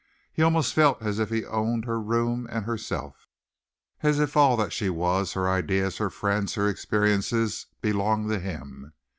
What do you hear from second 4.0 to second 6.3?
as if all that she was her ideas, her